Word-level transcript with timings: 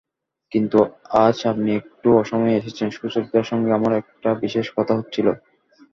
কিন্তু 0.51 0.79
আজ 1.23 1.37
আপনি 1.45 1.69
একটু 1.79 2.07
অসময়ে 2.21 2.57
এসেছেন– 2.57 2.95
সুচরিতার 2.97 3.49
সঙ্গে 3.51 3.71
আমার 3.77 3.93
একটা 4.01 4.29
বিশেষ 4.43 4.65
কথা 4.77 4.93
হচ্ছিল। 4.99 5.27